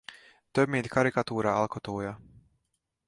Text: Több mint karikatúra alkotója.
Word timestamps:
Több 0.51 0.67
mint 0.67 0.87
karikatúra 0.87 1.55
alkotója. 1.55 2.21